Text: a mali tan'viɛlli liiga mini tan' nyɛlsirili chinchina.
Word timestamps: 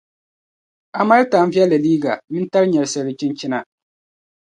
a 0.99 1.01
mali 1.09 1.25
tan'viɛlli 1.31 1.77
liiga 1.85 2.13
mini 2.31 2.47
tan' 2.53 2.69
nyɛlsirili 2.71 3.17
chinchina. 3.19 3.57